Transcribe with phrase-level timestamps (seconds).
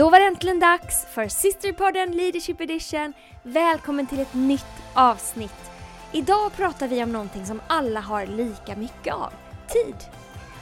[0.00, 3.12] Då var det äntligen dags för Sisterpodden Leadership Edition.
[3.42, 5.70] Välkommen till ett nytt avsnitt.
[6.12, 9.32] Idag pratar vi om någonting som alla har lika mycket av.
[9.68, 9.94] Tid.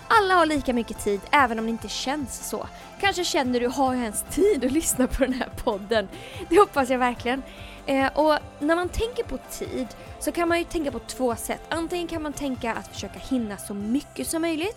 [0.09, 2.67] Alla har lika mycket tid, även om det inte känns så.
[3.01, 6.09] Kanske känner du, har jag ens tid att lyssna på den här podden?
[6.49, 7.43] Det hoppas jag verkligen.
[7.87, 9.87] Eh, och när man tänker på tid
[10.21, 11.63] så kan man ju tänka på två sätt.
[11.69, 14.77] Antingen kan man tänka att försöka hinna så mycket som möjligt.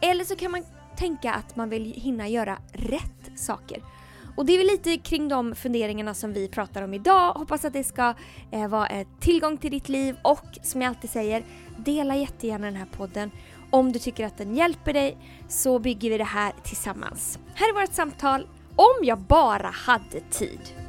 [0.00, 0.64] Eller så kan man
[0.96, 3.82] tänka att man vill hinna göra rätt saker.
[4.36, 7.32] Och det är väl lite kring de funderingarna som vi pratar om idag.
[7.32, 8.14] Hoppas att det ska
[8.50, 11.44] eh, vara en tillgång till ditt liv och som jag alltid säger,
[11.76, 13.30] dela jättegärna den här podden.
[13.70, 15.16] Om du tycker att den hjälper dig
[15.48, 17.38] så bygger vi det här tillsammans.
[17.54, 18.46] Här är vårt samtal
[18.76, 20.81] om jag bara hade tid.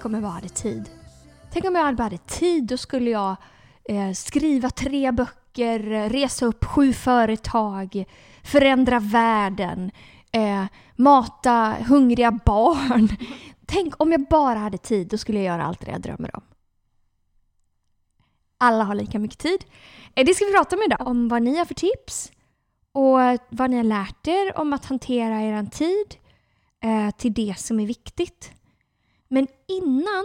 [0.00, 0.90] Tänk om jag bara hade tid.
[1.52, 3.36] Tänk om jag bara hade tid, då skulle jag
[3.84, 8.04] eh, skriva tre böcker, eh, resa upp sju företag,
[8.42, 9.90] förändra världen,
[10.32, 10.64] eh,
[10.96, 13.08] mata hungriga barn.
[13.66, 16.42] Tänk om jag bara hade tid, då skulle jag göra allt det jag drömmer om.
[18.58, 19.64] Alla har lika mycket tid.
[20.14, 22.32] Eh, det ska vi prata om idag, om vad ni har för tips
[22.92, 26.16] och vad ni har lärt er om att hantera er tid
[26.84, 28.52] eh, till det som är viktigt.
[29.30, 30.24] Men innan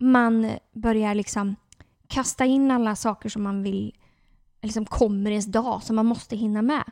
[0.00, 1.56] man börjar liksom
[2.08, 3.94] kasta in alla saker som man vill,
[4.60, 6.84] eller som kommer ens dag, som man måste hinna med.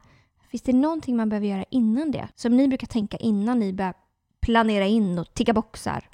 [0.50, 2.28] Finns det någonting man behöver göra innan det?
[2.34, 3.94] Som ni brukar tänka innan ni börjar
[4.40, 6.08] planera in och ticka boxar?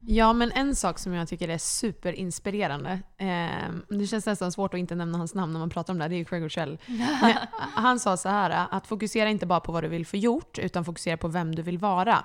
[0.00, 4.80] Ja, men en sak som jag tycker är superinspirerande, eh, det känns nästan svårt att
[4.80, 6.78] inte nämna hans namn när man pratar om det, det är ju Craig Rochelle.
[7.74, 10.84] han sa så här, att fokusera inte bara på vad du vill få gjort, utan
[10.84, 12.24] fokusera på vem du vill vara.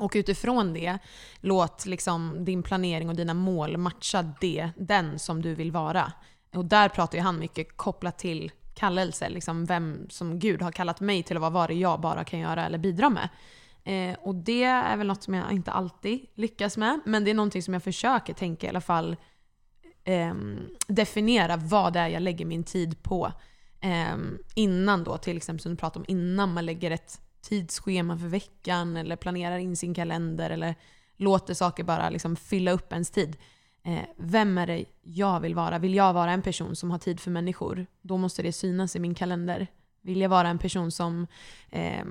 [0.00, 0.98] Och utifrån det,
[1.40, 6.12] låt liksom din planering och dina mål matcha det, den som du vill vara.
[6.54, 11.00] Och där pratar ju han mycket kopplat till kallelse, liksom vem som Gud har kallat
[11.00, 13.28] mig till att vara vad det jag bara kan göra eller bidra med.
[13.84, 17.34] Eh, och det är väl något som jag inte alltid lyckas med, men det är
[17.34, 19.16] någonting som jag försöker tänka i alla fall
[20.04, 20.34] eh,
[20.88, 23.32] definiera vad det är jag lägger min tid på.
[23.80, 24.16] Eh,
[24.54, 28.96] innan då, till exempel som du pratade om, innan man lägger ett tidsschema för veckan
[28.96, 30.74] eller planerar in sin kalender eller
[31.16, 33.36] låter saker bara liksom fylla upp ens tid.
[33.82, 35.78] Eh, vem är det jag vill vara?
[35.78, 37.86] Vill jag vara en person som har tid för människor?
[38.02, 39.66] Då måste det synas i min kalender.
[40.02, 41.26] Vill jag vara en person som,
[41.70, 42.04] eh,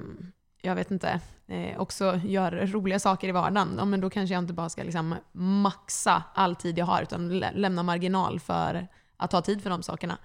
[0.62, 3.76] jag vet inte, eh, också gör roliga saker i vardagen?
[3.78, 7.40] Ja, men då kanske jag inte bara ska liksom maxa all tid jag har utan
[7.40, 8.88] lä lämna marginal för
[9.18, 10.18] att ha tid för de sakerna.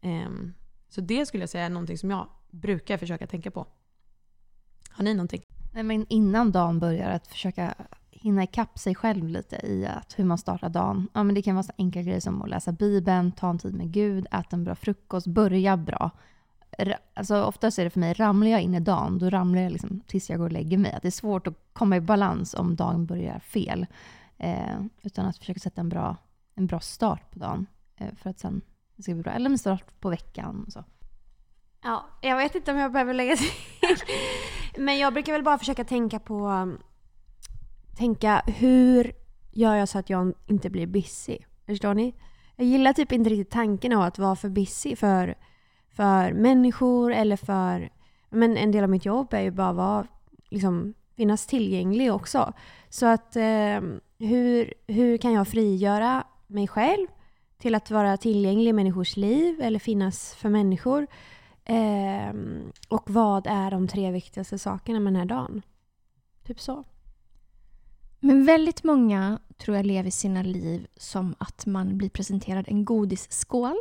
[0.00, 0.54] Ehm,
[0.88, 3.66] så det skulle jag säga är någonting som jag brukar försöka tänka på.
[5.00, 5.42] Har ni någonting?
[5.72, 7.74] Nej, men innan dagen börjar, att försöka
[8.10, 11.08] hinna ikapp sig själv lite i att hur man startar dagen.
[11.12, 13.74] Ja, men det kan vara så enkla grejer som att läsa Bibeln, ta en tid
[13.74, 16.10] med Gud, äta en bra frukost, börja bra.
[17.14, 20.00] Alltså, oftast är det för mig, ramlar jag in i dagen, då ramlar jag liksom
[20.06, 20.92] tills jag går och lägger mig.
[20.92, 23.86] Att det är svårt att komma i balans om dagen börjar fel.
[24.38, 26.16] Eh, utan att försöka sätta en bra,
[26.54, 28.60] en bra start på dagen eh, för att sen
[28.96, 29.32] det ska bli bra.
[29.32, 30.66] Eller en start på veckan.
[30.68, 30.84] Så.
[31.82, 33.50] Ja, jag vet inte om jag behöver lägga till.
[34.80, 36.68] Men jag brukar väl bara försöka tänka på...
[37.96, 39.12] Tänka hur
[39.52, 41.38] gör jag så att jag inte blir busy?
[41.66, 42.14] Förstår ni?
[42.56, 45.34] Jag gillar typ inte riktigt tanken av att vara för busy för,
[45.88, 47.90] för människor eller för...
[48.30, 50.06] Men en del av mitt jobb är ju bara att vara,
[50.48, 52.52] liksom, finnas tillgänglig också.
[52.88, 53.80] Så att eh,
[54.18, 57.06] hur, hur kan jag frigöra mig själv
[57.58, 61.06] till att vara tillgänglig i människors liv eller finnas för människor?
[61.70, 62.34] Eh,
[62.88, 65.62] och vad är de tre viktigaste sakerna med den här dagen?
[66.46, 66.84] Typ så.
[68.20, 73.76] Men väldigt många tror jag lever sina liv som att man blir presenterad en godisskål.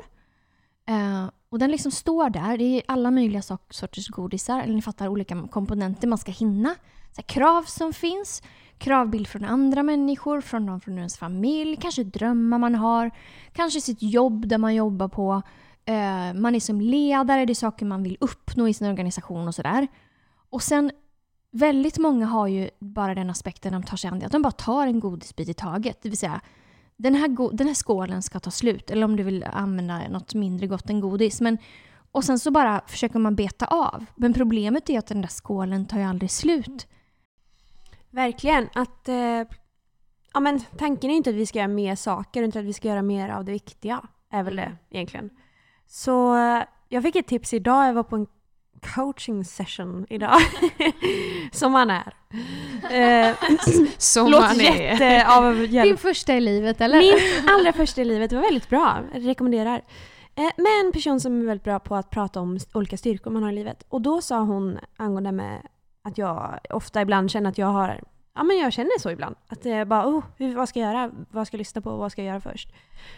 [0.86, 2.57] Eh, och den liksom står där.
[2.57, 4.62] Det är alla möjliga sorters godisar.
[4.62, 6.75] Eller ni fattar, olika komponenter man ska hinna.
[7.15, 8.44] Så krav som finns.
[8.77, 11.77] Kravbild från andra människor, från någon från ens familj.
[11.81, 13.12] Kanske drömmar man har.
[13.53, 15.41] Kanske sitt jobb där man jobbar på.
[15.89, 19.56] Eh, man är som ledare, det är saker man vill uppnå i sin organisation och
[19.56, 19.88] sådär.
[20.50, 20.91] Och sen,
[21.51, 24.51] väldigt många har ju bara den aspekten de tar sig an det, att de bara
[24.51, 26.01] tar en godisbit i taget.
[26.01, 26.41] Det vill säga,
[26.97, 28.91] den här, den här skålen ska ta slut.
[28.91, 31.41] Eller om du vill använda något mindre gott än godis.
[31.41, 31.57] Men,
[32.12, 34.06] och sen så bara försöker man beta av.
[34.15, 36.88] Men problemet är att den där skålen tar ju aldrig slut.
[38.09, 38.69] Verkligen.
[38.75, 39.44] Att, eh,
[40.33, 42.74] ja, men tanken är ju inte att vi ska göra mer saker, utan att vi
[42.74, 44.01] ska göra mer av det viktiga.
[44.31, 45.30] är väl det egentligen.
[45.91, 48.27] Så eh, jag fick ett tips idag, jag var på en
[48.95, 50.39] coaching session idag.
[51.51, 52.13] Som man är.
[52.91, 53.36] Eh,
[53.97, 55.38] Som låter man är.
[55.38, 57.00] av Din första i livet eller?
[57.00, 59.81] Min allra första i livet var väldigt bra, jag rekommenderar.
[60.36, 63.44] Eh, Med en person som är väldigt bra på att prata om olika styrkor man
[63.44, 63.83] har i livet.
[63.89, 65.62] Och då sa hon angående med
[66.03, 68.01] att jag ofta ibland känner att jag har
[68.33, 69.35] Ja men jag känner så ibland.
[69.47, 70.23] Att jag bara, oh,
[70.55, 71.11] vad ska jag göra?
[71.31, 71.95] Vad ska jag lyssna på?
[71.95, 72.69] Vad ska jag göra först?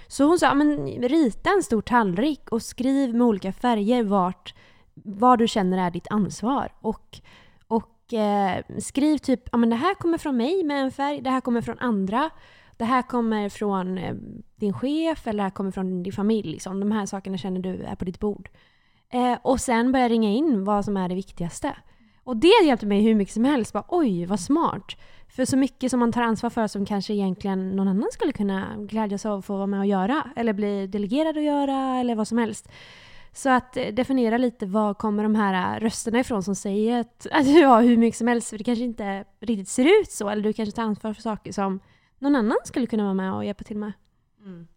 [0.07, 4.55] Så hon sa, ja, men rita en stor tallrik och skriv med olika färger vart,
[4.93, 6.71] vad du känner är ditt ansvar.
[6.81, 7.19] Och,
[7.67, 11.29] och eh, skriv typ, ja men det här kommer från mig med en färg, det
[11.29, 12.29] här kommer från andra.
[12.77, 14.15] Det här kommer från eh,
[14.55, 16.51] din chef eller det här kommer från din familj.
[16.51, 16.79] Liksom.
[16.79, 18.49] De här sakerna känner du är på ditt bord.
[19.09, 21.75] Eh, och sen börja ringa in vad som är det viktigaste.
[22.31, 23.73] Och det hjälpte mig hur mycket som helst.
[23.73, 24.97] Bara, Oj, vad smart.
[25.27, 28.75] För så mycket som man tar ansvar för som kanske egentligen någon annan skulle kunna
[28.77, 30.31] glädjas av att få vara med och göra.
[30.35, 32.71] Eller bli delegerad att göra eller vad som helst.
[33.33, 37.27] Så att eh, definiera lite var kommer de här eh, rösterna ifrån som säger att,
[37.31, 38.49] att du har hur mycket som helst.
[38.49, 40.29] För det kanske inte riktigt ser ut så.
[40.29, 41.79] Eller du kanske tar ansvar för saker som
[42.19, 43.91] någon annan skulle kunna vara med och hjälpa till med.
[44.45, 44.67] Mm.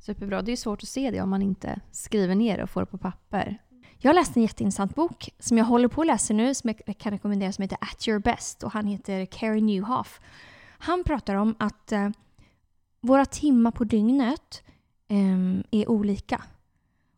[0.00, 0.42] Superbra.
[0.42, 2.98] Det är svårt att se det om man inte skriver ner och får det på
[2.98, 3.58] papper.
[4.04, 6.98] Jag har läst en jätteintressant bok som jag håller på att läsa nu som jag
[6.98, 10.20] kan rekommendera som heter At your best och han heter Carey Newhoff.
[10.78, 12.08] Han pratar om att eh,
[13.00, 14.62] våra timmar på dygnet
[15.08, 16.42] eh, är olika.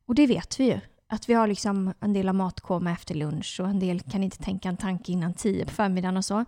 [0.07, 0.81] Och det vet vi ju.
[1.09, 4.43] Att vi har liksom en del av matkoma efter lunch och en del kan inte
[4.43, 6.45] tänka en tanke innan tio på förmiddagen och så.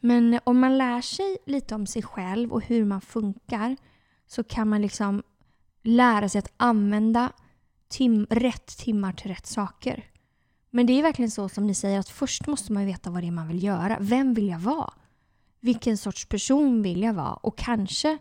[0.00, 3.76] Men om man lär sig lite om sig själv och hur man funkar
[4.26, 5.22] så kan man liksom
[5.82, 7.32] lära sig att använda
[7.90, 10.04] tim rätt timmar till rätt saker.
[10.70, 13.26] Men det är verkligen så som ni säger att först måste man veta vad det
[13.26, 13.96] är man vill göra.
[14.00, 14.92] Vem vill jag vara?
[15.60, 17.32] Vilken sorts person vill jag vara?
[17.32, 18.18] Och kanske,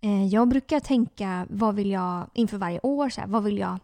[0.00, 3.78] eh, jag brukar tänka vad vill jag inför varje år, så här, vad vill jag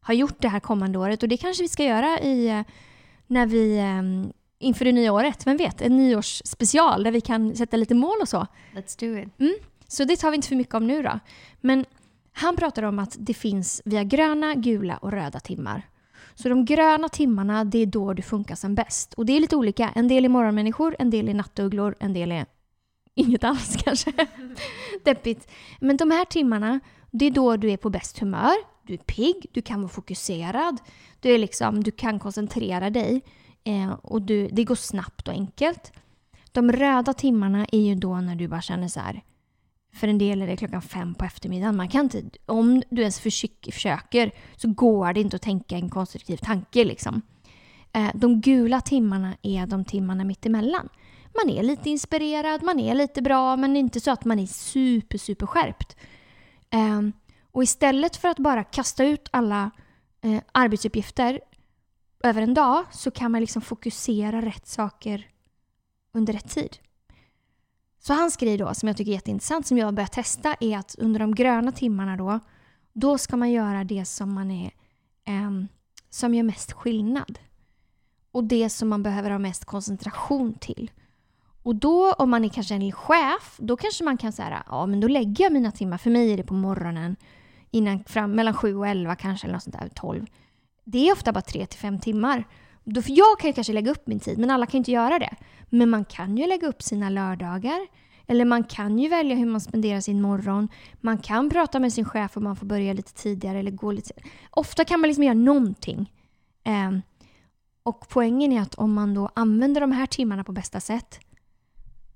[0.00, 1.22] ha gjort det här kommande året?
[1.22, 2.62] Och det kanske vi ska göra i, eh,
[3.26, 5.82] när vi, eh, inför det nya året, vem vet?
[5.82, 8.46] En nyårsspecial där vi kan sätta lite mål och så.
[8.74, 9.62] Let's do it.
[9.88, 11.18] Så det tar vi inte för mycket om nu då.
[11.60, 11.84] Men
[12.32, 15.82] han pratar om att det finns, via gröna, gula och röda timmar.
[16.34, 19.14] Så de gröna timmarna, det är då du funkar som bäst.
[19.14, 19.92] Och det är lite olika.
[19.94, 22.46] En del är morgonmänniskor, en del är nattugglor, en del är
[23.14, 24.12] inget alls kanske.
[25.04, 25.50] Deppigt.
[25.80, 26.80] Men de här timmarna,
[27.10, 28.54] det är då du är på bäst humör.
[28.86, 30.80] Du är pigg, du kan vara fokuserad,
[31.20, 33.22] du, är liksom, du kan koncentrera dig
[33.64, 35.92] eh, och du, det går snabbt och enkelt.
[36.52, 39.22] De röda timmarna är ju då när du bara känner så här,
[39.94, 41.76] för en del är det klockan fem på eftermiddagen.
[41.76, 46.36] Man kan inte, om du ens försöker, så går det inte att tänka en konstruktiv
[46.36, 46.84] tanke.
[46.84, 47.22] Liksom.
[47.92, 50.88] Eh, de gula timmarna är de timmarna mittemellan.
[51.42, 55.18] Man är lite inspirerad, man är lite bra, men inte så att man är super,
[55.18, 55.96] super skärpt.
[56.70, 57.12] Ehm,
[57.52, 59.70] och istället för att bara kasta ut alla
[60.22, 61.40] eh, arbetsuppgifter
[62.22, 65.26] över en dag så kan man liksom fokusera rätt saker
[66.14, 66.78] under rätt tid.
[68.02, 70.78] Så hans grej då, som jag tycker är jätteintressant, som jag har börjat testa, är
[70.78, 72.40] att under de gröna timmarna då,
[72.92, 74.70] då ska man göra det som man är,
[75.24, 75.68] ehm,
[76.10, 77.38] som gör mest skillnad.
[78.32, 80.90] Och det som man behöver ha mest koncentration till.
[81.62, 85.00] Och då om man är kanske en chef, då kanske man kan säga ja men
[85.00, 87.16] då lägger jag mina timmar, för mig är det på morgonen,
[87.70, 90.26] innan, fram, mellan 7 och 11 kanske, eller något sånt där, 12.
[90.84, 92.44] Det är ofta bara 3 till 5 timmar.
[92.84, 95.18] Då, för jag kan ju kanske lägga upp min tid, men alla kan inte göra
[95.18, 95.34] det.
[95.68, 97.86] Men man kan ju lägga upp sina lördagar.
[98.26, 100.68] Eller man kan ju välja hur man spenderar sin morgon.
[101.00, 104.12] Man kan prata med sin chef om man får börja lite tidigare eller gå lite...
[104.50, 106.12] Ofta kan man liksom göra någonting.
[106.64, 106.90] Eh,
[107.82, 111.20] och poängen är att om man då använder de här timmarna på bästa sätt,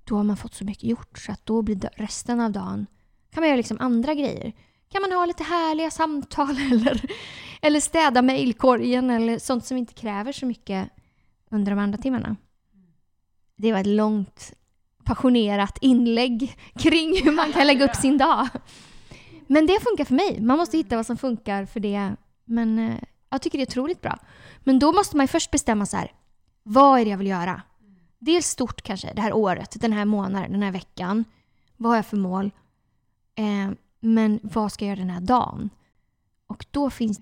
[0.03, 2.87] då har man fått så mycket gjort så att då blir det- resten av dagen
[3.31, 4.53] kan man göra liksom andra grejer.
[4.89, 7.11] Kan man ha lite härliga samtal eller,
[7.61, 10.89] eller städa mejlkorgen eller sånt som inte kräver så mycket
[11.51, 12.35] under de andra timmarna.
[13.55, 14.53] Det var ett långt
[15.07, 18.47] passionerat inlägg kring hur man kan lägga upp sin dag.
[19.47, 20.41] Men det funkar för mig.
[20.41, 22.15] Man måste hitta vad som funkar för det.
[22.45, 22.95] Men eh,
[23.29, 24.19] jag tycker det är otroligt bra.
[24.63, 26.11] Men då måste man först bestämma så här.
[26.63, 27.61] Vad är det jag vill göra?
[28.19, 31.25] Dels stort kanske, det här året, den här månaden, den här veckan.
[31.77, 32.51] Vad har jag för mål?
[33.35, 35.69] Eh, men vad ska jag göra den här dagen?
[36.47, 37.17] Och då finns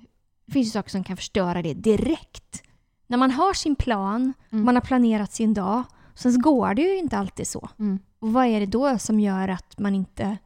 [0.45, 2.63] det finns ju saker som kan förstöra det direkt.
[3.07, 4.65] När man har sin plan, Mm.
[4.65, 5.83] man har planerat sin dag,
[6.15, 7.69] sen går det ju inte alltid så.
[7.79, 7.99] Mm.
[8.19, 10.37] Och vad är det då som gör att man inte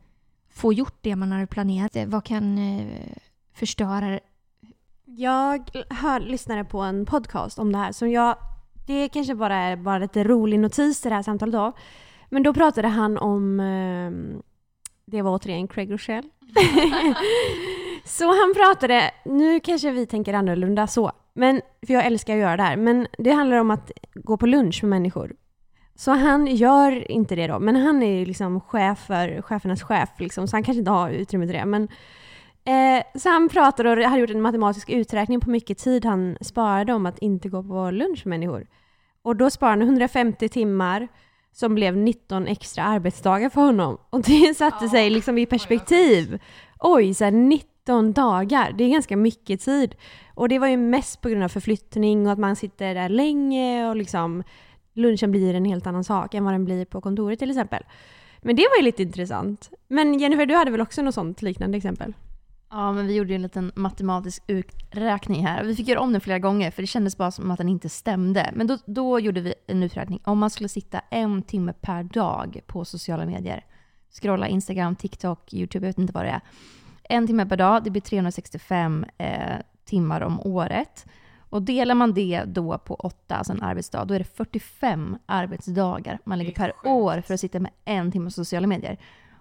[0.50, 1.98] får gjort det man har planerat?
[2.08, 2.86] Vad kan eh,
[3.54, 4.20] förstöra?
[5.06, 8.38] Jag hör, lyssnade på en podcast om det här som jag...
[8.88, 11.74] Det kanske bara är bara lite rolig notis till det här samtalet då.
[12.30, 13.60] Men då pratade han om...
[13.60, 14.42] Eh,
[15.06, 16.30] det var återigen Craig Rochelle.
[18.06, 22.58] Så han pratade, nu kanske vi tänker annorlunda så, men, för jag älskar att göra
[22.58, 25.36] det här, men det handlar om att gå på lunch med människor.
[26.00, 30.10] Så han gör inte det då, men han är ju liksom chef för chefernas chef,
[30.20, 31.66] liksom, så han kanske inte har utrymme till det.
[31.66, 31.88] Men,
[32.66, 36.38] eh, så han pratade och hade gjort en matematisk uträkning på hur mycket tid han
[36.42, 38.68] sparade om att inte gå på lunch med människor.
[39.22, 41.08] Och då sparade han 150 timmar
[41.52, 43.98] som blev 19 extra arbetsdagar för honom.
[44.10, 46.40] Och det satte sig liksom i perspektiv.
[46.80, 49.96] Oj, så här 19 dagar, det är ganska mycket tid.
[50.36, 53.90] Och det var ju mest på grund av förflyttning och att man sitter där länge
[53.90, 54.44] och liksom
[55.00, 57.84] lunchen blir en helt annan sak än vad den blir på kontoret till exempel.
[58.42, 59.70] Men det var ju lite intressant.
[59.88, 62.14] Men Jennifer, du hade väl också något sånt liknande exempel?
[62.72, 65.64] Ja, men vi gjorde ju en liten matematisk uträkning här.
[65.64, 67.90] Vi fick göra om den flera gånger för det kändes bara som att den inte
[67.90, 68.52] stämde.
[68.56, 70.22] Men då, då gjorde vi en uträkning.
[70.24, 73.66] Om man skulle sitta en timme per dag på sociala medier,
[74.22, 76.42] scrolla Instagram, TikTok, YouTube, jag vet inte vad det är.
[77.04, 81.06] En timme per dag, det blir 365 eh, timmar om året.
[81.50, 86.20] Och delar man det då på åtta, alltså en arbetsdag, då är det 45 arbetsdagar
[86.24, 88.98] man lägger per år för att sitta med en timme på sociala medier.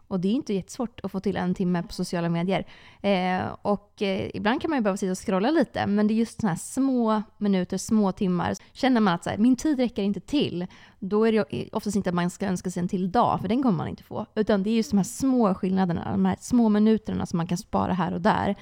[0.08, 2.66] Och det är inte jättesvårt att få till en timme på sociala medier.
[3.00, 6.16] Eh, och eh, ibland kan man ju behöva sitta och scrolla lite, men det är
[6.16, 8.54] just sådana här små minuter, små timmar.
[8.72, 10.66] Känner man att så här, min tid räcker inte till,
[10.98, 13.62] då är det oftast inte att man ska önska sig en till dag, för den
[13.62, 14.26] kommer man inte få.
[14.34, 17.58] Utan det är just de här små skillnaderna, de här små minuterna som man kan
[17.58, 18.54] spara här och där.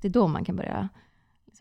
[0.00, 0.88] Det är då man kan börja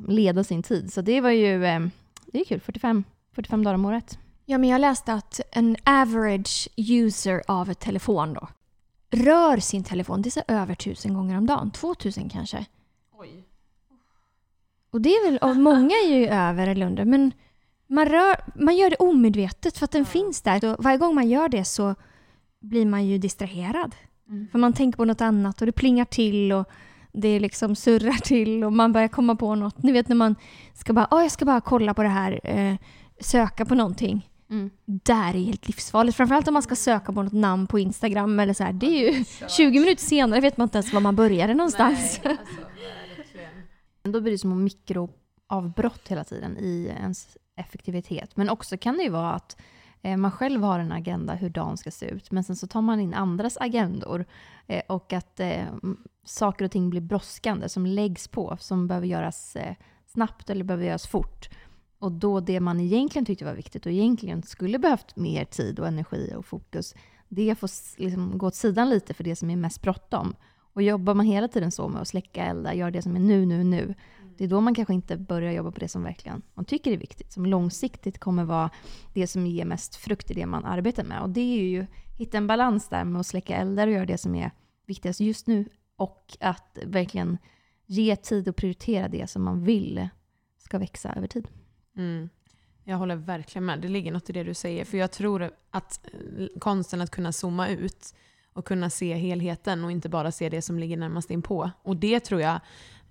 [0.07, 0.93] leda sin tid.
[0.93, 1.79] Så det var ju eh,
[2.25, 4.19] det är kul, 45, 45 dagar om året.
[4.45, 8.47] Ja, men jag läste att en average user av ett telefon då
[9.11, 11.71] rör sin telefon, det är så över tusen gånger om dagen.
[11.71, 12.65] 2000 kanske.
[13.19, 13.43] Oj.
[14.91, 17.31] Och det är väl, och många är ju över eller under, men
[17.87, 20.65] man, rör, man gör det omedvetet för att den finns där.
[20.65, 21.95] Och varje gång man gör det så
[22.59, 23.95] blir man ju distraherad.
[24.27, 24.47] Mm.
[24.51, 26.69] För man tänker på något annat och det plingar till och
[27.19, 29.83] det liksom surrar till och man börjar komma på något.
[29.83, 30.35] Ni vet när man
[30.73, 32.75] ska bara, oh, jag ska bara kolla på det här, eh,
[33.19, 34.29] söka på någonting.
[34.49, 34.69] Mm.
[34.85, 36.17] Där är helt livsfarligt.
[36.17, 38.73] Framförallt om man ska söka på något namn på Instagram eller så här.
[38.73, 42.19] Det är ju 20 minuter senare vet man inte ens var man började någonstans.
[42.23, 42.43] Nej, alltså.
[44.11, 48.37] Då blir det som mikroavbrott hela tiden i ens effektivitet.
[48.37, 49.57] Men också kan det ju vara att
[50.01, 52.81] Eh, man själv har en agenda hur dagen ska se ut, men sen så tar
[52.81, 54.25] man in andras agendor
[54.67, 55.65] eh, och att eh,
[56.23, 59.75] saker och ting blir brådskande som läggs på, som behöver göras eh,
[60.07, 61.49] snabbt eller behöver göras fort.
[61.99, 65.87] Och då det man egentligen tyckte var viktigt och egentligen skulle behövt mer tid och
[65.87, 66.95] energi och fokus,
[67.27, 67.69] det får
[68.01, 70.35] liksom gå åt sidan lite för det som är mest bråttom.
[70.73, 73.45] Och jobbar man hela tiden så med att släcka eldar, göra det som är nu,
[73.45, 73.95] nu, nu,
[74.39, 76.97] det är då man kanske inte börjar jobba på det som verkligen man tycker är
[76.97, 78.69] viktigt, som långsiktigt kommer vara
[79.13, 81.21] det som ger mest frukt i det man arbetar med.
[81.21, 81.85] Och det är ju
[82.17, 84.51] hitta en balans där med att släcka eldar och göra det som är
[84.85, 87.37] viktigast just nu och att verkligen
[87.85, 90.09] ge tid och prioritera det som man vill
[90.57, 91.47] ska växa över tid.
[91.97, 92.29] Mm.
[92.83, 93.81] Jag håller verkligen med.
[93.81, 94.85] Det ligger något i det du säger.
[94.85, 98.15] För jag tror att eh, konsten att kunna zooma ut
[98.53, 101.71] och kunna se helheten och inte bara se det som ligger närmast inpå.
[101.83, 102.59] Och det tror jag,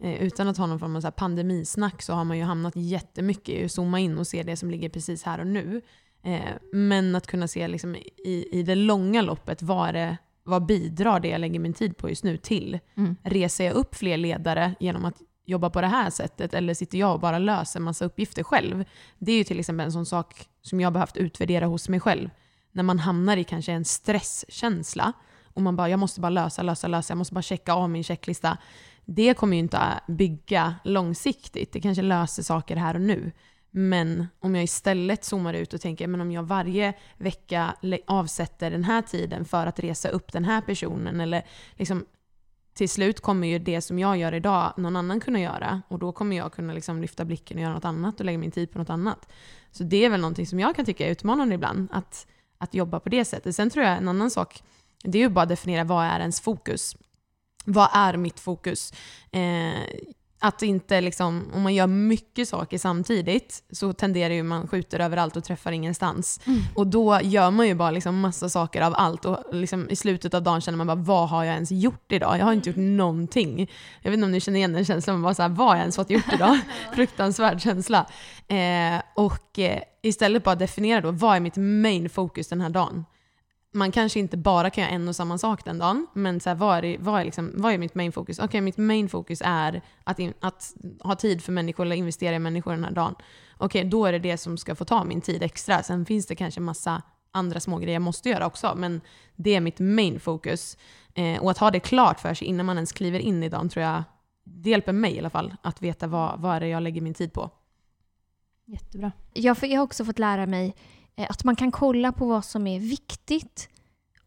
[0.01, 3.65] utan att ha någon form av så pandemisnack, så har man ju hamnat jättemycket i
[3.65, 5.83] att zooma in och se det som ligger precis här och nu.
[6.23, 6.41] Eh,
[6.73, 11.29] Men att kunna se liksom i, i det långa loppet, vad, det, vad bidrar det
[11.29, 12.79] jag lägger min tid på just nu till?
[12.97, 13.17] Mm.
[13.23, 17.15] Reser jag upp fler ledare genom att jobba på det här sättet eller sitter jag
[17.15, 18.85] och bara löser massa uppgifter själv?
[19.19, 22.01] Det är ju till exempel en sån sak som jag har behövt utvärdera hos mig
[22.01, 22.31] själv.
[22.73, 25.13] När man hamnar i kanske en stresskänsla
[25.45, 28.05] och man bara, jag måste bara lösa, lösa, lösa, jag måste bara checka av min
[28.05, 28.59] checklista.
[29.11, 31.73] Det kommer ju inte att bygga långsiktigt.
[31.73, 33.33] Det kanske löser saker här och nu.
[33.71, 37.75] Men om jag istället zoomar ut och tänker, men om jag varje vecka
[38.07, 42.07] avsätter den här tiden för att resa upp den här personen eller liksom
[42.75, 45.83] till slut kommer ju det som jag gör idag någon annan kunna göra.
[45.89, 48.51] Och då kommer jag kunna liksom lyfta blicken och göra något annat och lägga min
[48.51, 49.29] tid på något annat.
[49.71, 52.27] Så det är väl någonting som jag kan tycka är utmanande ibland, att,
[52.59, 53.57] att jobba på det sättet.
[53.57, 54.63] Sen tror jag en annan sak,
[55.05, 56.97] det är ju bara att definiera vad är ens fokus.
[57.71, 58.93] Vad är mitt fokus?
[59.33, 60.11] Eh,
[60.41, 65.37] att inte liksom, om man gör mycket saker samtidigt så tenderar ju man skjuter överallt
[65.37, 66.41] och träffar ingenstans.
[66.47, 66.61] Mm.
[66.75, 70.35] Och då gör man ju bara liksom massa saker av allt och liksom i slutet
[70.35, 72.39] av dagen känner man bara vad har jag ens gjort idag?
[72.39, 73.71] Jag har inte gjort någonting.
[74.03, 75.81] Jag vet inte om ni känner igen den känslan, bara så här, vad har jag
[75.81, 76.59] ens fått gjort idag?
[76.95, 78.07] Fruktansvärd känsla.
[78.49, 83.05] Eh, och eh, istället bara definiera då, vad är mitt main fokus den här dagen?
[83.73, 86.57] Man kanske inte bara kan göra en och samma sak den dagen, men så här,
[86.57, 88.39] vad, är vad, är liksom, vad är mitt main fokus?
[88.39, 92.39] Okej, mitt main fokus är att, in, att ha tid för människor eller investera i
[92.39, 93.15] människor den här dagen.
[93.57, 95.83] Okej, då är det det som ska få ta min tid extra.
[95.83, 99.01] Sen finns det kanske massa andra små grejer jag måste göra också, men
[99.37, 100.77] det är mitt main fokus.
[101.15, 103.69] Eh, och att ha det klart för sig innan man ens kliver in i dagen
[103.69, 104.03] tror jag
[104.45, 107.15] det hjälper mig i alla fall att veta vad, vad är det jag lägger min
[107.15, 107.51] tid på.
[108.65, 109.13] Jättebra.
[109.35, 110.75] Jag, jag har också fått lära mig
[111.19, 113.69] Eh, att man kan kolla på vad som är viktigt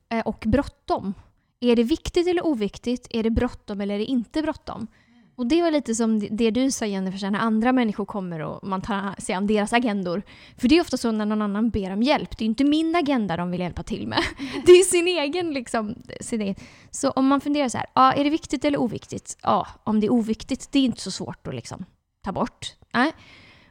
[0.10, 1.14] eh, och bråttom.
[1.60, 3.08] Är det viktigt eller oviktigt?
[3.10, 4.88] Är det bråttom eller är det inte bråttom?
[5.36, 8.82] Och det var lite som det du sa Jennifer, när andra människor kommer och man
[8.82, 10.22] tar sig an deras agendor.
[10.58, 12.38] För det är ofta så när någon annan ber om hjälp.
[12.38, 14.24] Det är inte min agenda de vill hjälpa till med.
[14.66, 15.96] Det är sin egen liksom.
[16.22, 16.56] Sin egen.
[16.92, 19.38] Så om man funderar så här, ja, är det viktigt eller oviktigt?
[19.44, 21.86] Ja, om det är oviktigt, det är inte så svårt att liksom
[22.24, 22.74] ta bort.
[22.94, 23.12] Nej.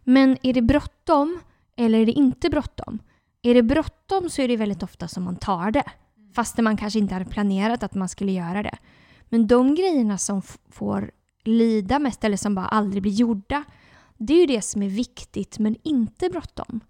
[0.05, 1.41] Men är det bråttom
[1.77, 2.99] eller är det inte bråttom?
[3.43, 5.85] Är det bråttom så är det väldigt ofta som man tar det.
[6.35, 8.79] Fastän man kanske inte hade planerat att man skulle göra det.
[9.29, 11.11] Men de grejerna som får
[11.45, 13.65] lida mest eller som bara aldrig blir gjorda.
[14.19, 16.81] Det är ju det som är viktigt men inte bråttom.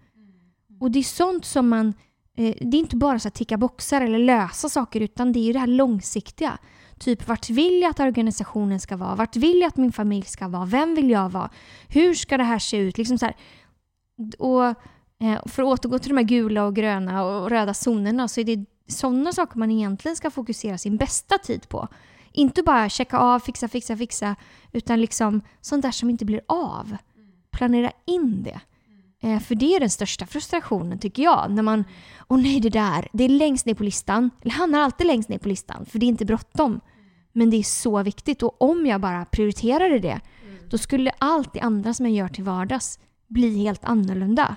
[0.80, 1.94] Och det är sånt som man...
[2.36, 5.44] Eh, det är inte bara så att ticka boxar eller lösa saker utan det är
[5.44, 6.58] ju det här långsiktiga.
[6.98, 9.14] Typ vart vill jag att organisationen ska vara?
[9.14, 10.64] Vart vill jag att min familj ska vara?
[10.64, 11.50] Vem vill jag vara?
[11.88, 12.98] Hur ska det här se ut?
[12.98, 13.36] Liksom så här.
[14.38, 14.74] Och
[15.20, 18.44] Eh, för att återgå till de här gula och gröna och röda zonerna så är
[18.44, 21.88] det sådana saker man egentligen ska fokusera sin bästa tid på.
[22.32, 24.36] Inte bara checka av, fixa, fixa, fixa,
[24.72, 26.96] utan liksom sånt där som inte blir av.
[27.50, 28.60] Planera in det.
[29.22, 31.50] Eh, för det är den största frustrationen tycker jag.
[31.50, 31.84] När man,
[32.28, 34.30] åh nej det där, det är längst ner på listan.
[34.42, 36.80] Eller hamnar alltid längst ner på listan, för det är inte bråttom.
[37.32, 40.20] Men det är så viktigt och om jag bara prioriterade det,
[40.70, 42.98] då skulle allt det andra som jag gör till vardags
[43.28, 44.56] bli helt annorlunda.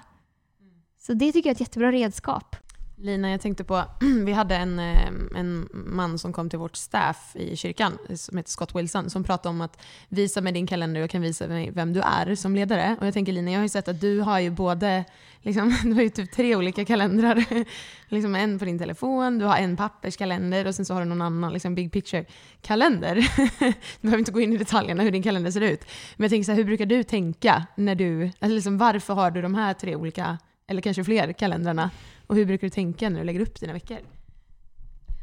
[1.06, 2.56] Så det tycker jag är ett jättebra redskap.
[2.96, 3.84] Lina, jag tänkte på,
[4.26, 8.50] vi hade en, eh, en man som kom till vårt staff i kyrkan som heter
[8.50, 11.72] Scott Wilson som pratade om att visa mig din kalender och jag kan visa mig
[11.72, 12.98] vem du är som ledare.
[13.00, 15.06] Och jag tänker Lina, jag har ju sett att du har ju både,
[15.42, 17.46] liksom, du har ju typ tre olika kalendrar.
[18.10, 21.22] liksom en på din telefon, du har en papperskalender och sen så har du någon
[21.22, 23.16] annan liksom big picture-kalender.
[23.60, 25.86] du behöver inte gå in i detaljerna hur din kalender ser ut.
[26.16, 29.32] Men jag tänker så här, hur brukar du tänka när du, alltså liksom, varför har
[29.32, 31.92] du de här tre olika, eller kanske fler kalendrarna?
[32.28, 33.98] Och hur brukar du tänka när du lägger upp dina veckor?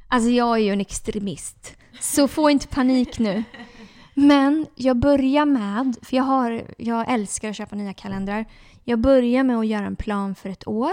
[0.08, 3.44] Alltså jag är ju en extremist, så få inte panik nu.
[4.14, 8.44] Men jag börjar med, för jag, har, jag älskar att köpa nya kalendrar.
[8.84, 10.92] Jag börjar med att göra en plan för ett år.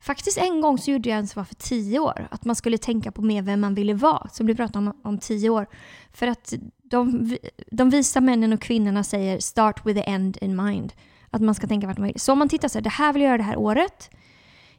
[0.00, 2.28] Faktiskt en gång så gjorde jag en som var för tio år.
[2.30, 4.28] Att man skulle tänka på mer vem man ville vara.
[4.32, 5.66] Så vi pratar om, om tio år.
[6.12, 7.36] För att de,
[7.70, 10.92] de visa männen och kvinnorna säger start with the end in mind.
[11.30, 12.20] Att man ska tänka vart man vill.
[12.20, 14.10] Så om man tittar så här, det här vill jag göra det här året.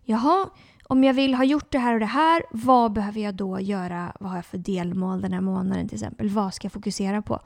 [0.04, 0.50] Jaha,
[0.84, 4.14] om jag vill ha gjort det här och det här, vad behöver jag då göra?
[4.20, 6.30] Vad har jag för delmål den här månaden till exempel?
[6.30, 7.40] Vad ska jag fokusera på?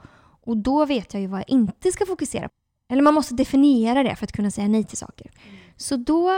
[0.46, 2.54] Och då vet jag ju vad jag inte ska fokusera på.
[2.92, 5.30] Eller man måste definiera det för att kunna säga nej till saker.
[5.76, 6.30] Så då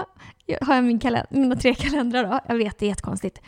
[0.61, 1.01] har jag min
[1.31, 2.41] mina tre kalendrar då.
[2.49, 3.41] Jag vet, det är jättekonstigt.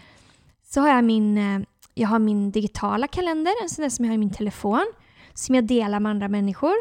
[0.64, 4.10] Så har jag min, eh, jag har min digitala kalender, en sån där som jag
[4.10, 4.92] har i min telefon.
[5.34, 6.74] Som jag delar med andra människor.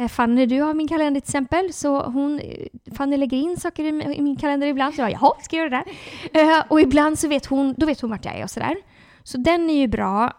[0.00, 1.72] Eh, Fanny, du har min kalender till exempel.
[1.72, 4.94] Så hon, eh, Fanny lägger in saker i, i min kalender ibland.
[4.94, 5.92] Så jag, jaha, ska jag göra det
[6.32, 6.58] där?
[6.58, 8.76] Eh, och ibland så vet hon, då vet hon vart jag är och sådär.
[9.22, 10.32] Så den är ju bra.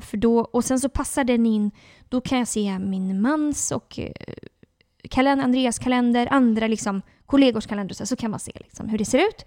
[0.00, 1.70] För då, och sen så passar den in,
[2.08, 3.98] då kan jag se min mans och
[5.10, 9.04] kalender, Andreas kalender, andra liksom, kollegors kalender så, så kan man se liksom, hur det
[9.04, 9.46] ser ut.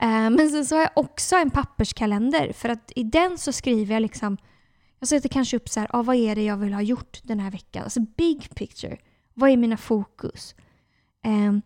[0.00, 4.02] Men sen så har jag också en papperskalender för att i den så skriver jag
[4.02, 4.36] liksom
[5.00, 7.40] jag sätter kanske upp så här, ah, vad är det jag vill ha gjort den
[7.40, 7.84] här veckan?
[7.84, 8.96] Alltså big picture.
[9.34, 10.54] Vad är mina fokus?
[11.26, 11.62] Um,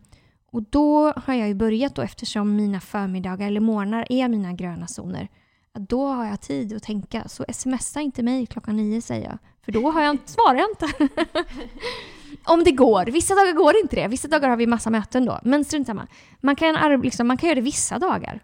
[0.51, 4.87] och då har jag ju börjat då eftersom mina förmiddagar eller morgnar är mina gröna
[4.87, 5.27] zoner.
[5.73, 7.27] Då har jag tid att tänka.
[7.27, 9.37] Så smsa inte mig klockan nio säger jag.
[9.65, 11.13] För då har jag inte, svarar jag inte.
[12.45, 13.05] Om det går.
[13.05, 14.07] Vissa dagar går inte det.
[14.07, 15.39] Vissa dagar har vi massa möten då.
[15.43, 16.07] Men strunt samma.
[16.41, 18.43] Man kan, liksom, man kan göra det vissa dagar.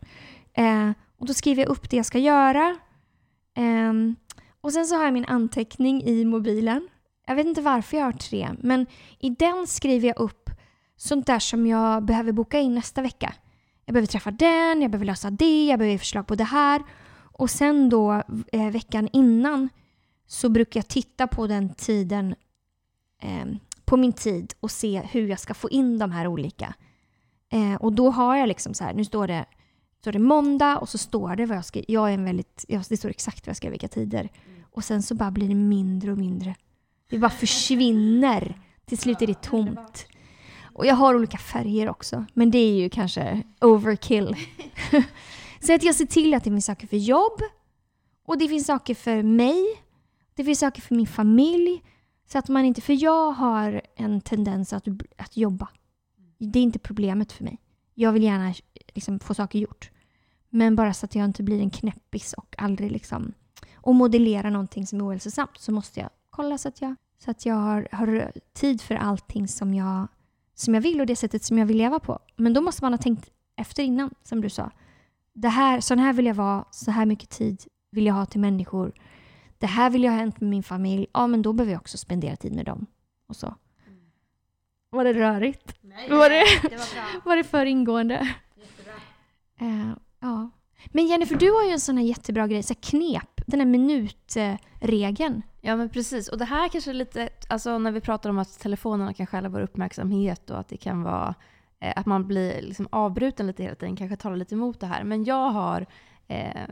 [0.53, 2.77] Eh, och då skriver jag upp det jag ska göra.
[3.55, 4.15] Ehm,
[4.61, 6.89] och sen så har jag min anteckning i mobilen.
[7.27, 8.85] Jag vet inte varför jag har tre, men
[9.19, 10.49] i den skriver jag upp
[10.97, 13.33] sånt där som jag behöver boka in nästa vecka.
[13.85, 16.83] Jag behöver träffa den, jag behöver lösa det, jag behöver ge förslag på det här.
[17.21, 19.69] Och sen då eh, veckan innan
[20.27, 22.35] så brukar jag titta på den tiden,
[23.21, 23.45] eh,
[23.85, 26.73] på min tid och se hur jag ska få in de här olika.
[27.49, 29.45] Eh, och då har jag liksom så här, nu står det,
[30.01, 32.83] står det måndag och så står det vad jag ska, jag är en väldigt, jag,
[32.89, 34.29] det står exakt vad jag ska vilka tider.
[34.71, 36.55] Och sen så bara blir det mindre och mindre.
[37.09, 38.61] Det bara försvinner.
[38.85, 40.07] Till slut är det tomt.
[40.73, 42.25] Och jag har olika färger också.
[42.33, 44.35] Men det är ju kanske overkill.
[45.59, 47.41] så att jag ser till att det finns saker för jobb.
[48.25, 49.65] Och det finns saker för mig.
[50.35, 51.83] Det finns saker för min familj.
[52.27, 54.87] Så att man inte, för jag har en tendens att,
[55.17, 55.67] att jobba.
[56.37, 57.59] Det är inte problemet för mig.
[57.93, 58.53] Jag vill gärna
[58.93, 59.91] liksom, få saker gjort.
[60.49, 63.33] Men bara så att jag inte blir en knäppis och aldrig liksom
[63.81, 67.45] och modellera någonting som är ohälsosamt så måste jag kolla så att jag, så att
[67.45, 70.07] jag har, har tid för allting som jag,
[70.55, 72.19] som jag vill och det sättet som jag vill leva på.
[72.35, 74.71] Men då måste man ha tänkt efter innan, som du sa.
[75.33, 78.39] Det här, sån här vill jag vara, så här mycket tid vill jag ha till
[78.39, 78.91] människor.
[79.57, 81.07] Det här vill jag ha hänt med min familj.
[81.13, 82.85] Ja, men då behöver jag också spendera tid med dem.
[83.27, 83.55] Och så.
[84.93, 85.77] Var det rörigt?
[85.81, 87.21] Nej, Var det, Det var bra.
[87.25, 88.35] var det för ingående?
[89.59, 90.49] Eh, ja.
[90.87, 93.41] Men Jennifer, du har ju en sån här jättebra grej, så här knep.
[93.47, 95.41] Den här minutregeln.
[95.61, 96.27] Ja men precis.
[96.27, 99.49] Och det här kanske är lite, alltså när vi pratar om att telefonerna kan stjäla
[99.49, 101.35] vår uppmärksamhet och att det kan vara
[101.79, 105.03] eh, att man blir liksom avbruten lite hela tiden, kanske talar lite emot det här.
[105.03, 105.85] Men jag har,
[106.27, 106.69] eh,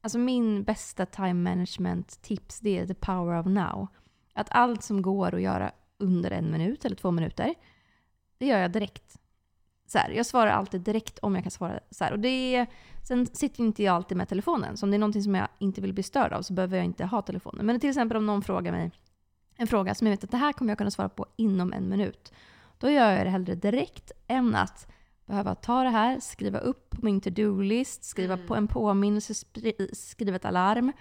[0.00, 3.86] alltså min bästa time management tips det är the power of now.
[4.34, 7.54] Att allt som går att göra under en minut eller två minuter,
[8.38, 9.18] det gör jag direkt.
[9.86, 12.12] Så här, jag svarar alltid direkt om jag kan svara så här.
[12.12, 12.66] Och det är,
[13.08, 14.76] sen sitter inte jag alltid med telefonen.
[14.76, 16.84] Så om det är någonting som jag inte vill bli störd av så behöver jag
[16.84, 17.66] inte ha telefonen.
[17.66, 18.90] Men till exempel om någon frågar mig
[19.56, 21.88] en fråga som jag vet att det här kommer jag kunna svara på inom en
[21.88, 22.32] minut.
[22.78, 24.92] Då gör jag det hellre direkt än att
[25.26, 28.46] behöva ta det här, skriva upp på min to-do-list, skriva Mm.
[28.46, 29.34] på en påminnelse,
[29.92, 30.92] skriva ett alarm.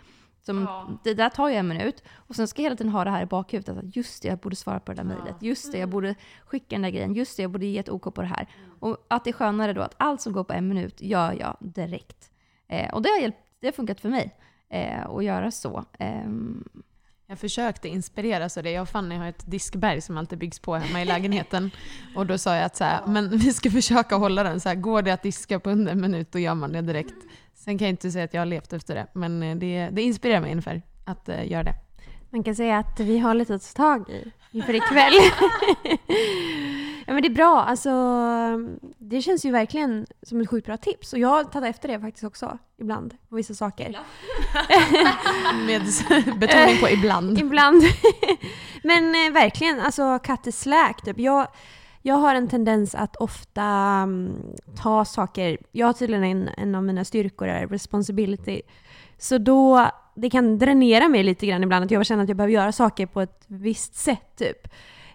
[0.48, 0.88] Som, Ja.
[1.04, 2.04] Det där tar ju en minut.
[2.16, 3.78] Och sen ska jag hela tiden ha det här i bakhuvudet.
[3.78, 5.18] Att just det, jag borde svara på det där Ja.
[5.24, 5.42] mejlet.
[5.42, 5.90] Just det, jag Mm.
[5.92, 7.14] borde skicka den där grejen.
[7.14, 8.48] Just det, jag borde ge ett OK på det här.
[8.80, 11.58] Och att det är skönare då att allt som går på en minut gör jag
[11.60, 12.32] direkt.
[12.68, 14.36] Eh, och det har, hjälpt, det har funkat för mig
[14.70, 15.86] eh, att göra så.
[16.00, 16.64] Ehm,
[17.30, 18.72] Jag försökte inspireras av det.
[18.72, 21.72] Jag och Fanny har ett diskberg som alltid byggs på hemma i lägenheten.
[22.16, 24.76] Och då sa jag att så här, men vi ska försöka hålla den så här.
[24.76, 27.16] Går det att diska på under en minut då gör man det direkt.
[27.68, 30.02] Sen kan jag inte säga att jag har levt efter det, men eh, det, det
[30.02, 31.74] inspirerar mig ungefär att uh, göra det.
[32.30, 35.14] Man kan säga att vi har lite att ta tag i inför ikväll.
[37.06, 37.64] ja men det är bra.
[37.64, 37.92] Alltså,
[38.98, 41.14] det känns ju verkligen som ett sjukt bra tips.
[41.14, 44.00] Och jag har tagit efter det faktiskt också ibland på vissa saker.
[45.66, 45.82] Med
[46.40, 47.40] betoning på ibland.
[47.40, 47.84] Ibland.
[48.84, 51.02] Men eh, verkligen, alltså cut is slack.
[51.06, 51.20] Typ.
[51.20, 51.48] Jag,
[52.08, 53.64] jag har en tendens att ofta
[54.04, 54.36] um,
[54.76, 58.62] ta saker, jag har tydligen en, en av mina styrkor är responsibility.
[59.18, 62.54] Så då, det kan dränera mig lite grann ibland att jag känner att jag behöver
[62.54, 64.68] göra saker på ett visst sätt typ.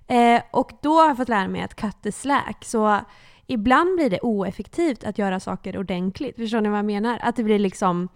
[0.07, 2.65] Eh, och då har jag fått lära mig att cut the slack.
[2.65, 3.01] Så
[3.47, 6.37] ibland blir det oeffektivt att göra saker ordentligt.
[6.37, 7.19] Förstår ni vad jag menar?
[7.23, 8.09] Att det blir liksom,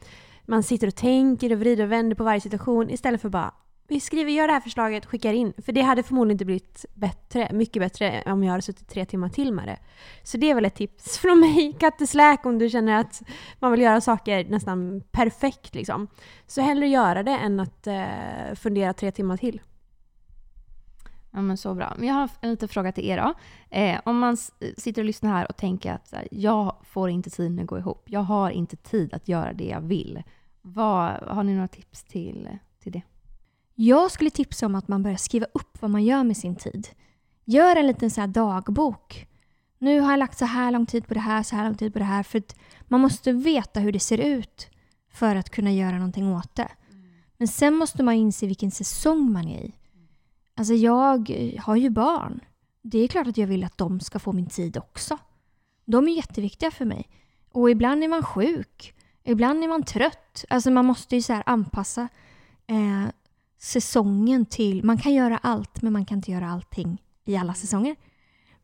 [0.45, 3.53] man sitter och tänker och vrider och vänder på varje situation istället för bara
[3.89, 5.53] vi skriver, gör det här förslaget, skickar in.
[5.59, 9.29] För det hade förmodligen inte blivit bättre, mycket bättre om jag hade suttit tre timmar
[9.29, 9.79] till med det.
[10.23, 13.23] Så det är väl ett tips från mig, kattesläk, om du känner att
[13.59, 16.09] man vill göra saker nästan perfekt liksom.
[16.47, 19.61] Så hellre göra det än att eh, fundera tre timmar till.
[21.31, 21.95] Ja men så bra.
[21.97, 23.35] Men jag har en liten fråga till er då.
[23.77, 24.37] Eh, om man
[24.77, 28.03] sitter och lyssnar här och tänker att här, jag får inte tiden att gå ihop.
[28.07, 30.23] Jag har inte tid att göra det jag vill.
[30.63, 32.49] Vad, har ni några tips till,
[32.83, 33.03] till det?
[33.79, 36.89] Jag skulle tipsa om att man börjar skriva upp vad man gör med sin tid.
[37.45, 39.27] Gör en liten så här dagbok.
[39.79, 41.93] Nu har jag lagt så här lång tid på det här, så här lång tid
[41.93, 42.23] på det här.
[42.23, 42.57] För att
[42.89, 44.69] man måste veta hur det ser ut
[45.13, 46.69] för att kunna göra någonting åt det.
[47.37, 49.75] Men sen måste man inse vilken säsong man är i.
[50.55, 52.41] Alltså jag har ju barn.
[52.83, 55.19] Det är klart att jag vill att de ska få min tid också.
[55.85, 57.09] De är jätteviktiga för mig.
[57.53, 58.95] Och ibland är man sjuk.
[59.25, 60.45] Ibland är man trött.
[60.49, 62.09] Alltså man måste ju så här anpassa
[62.67, 63.09] eh,
[63.67, 64.85] säsongen till...
[64.85, 67.97] Man kan göra allt, men man kan inte göra allting i alla säsonger.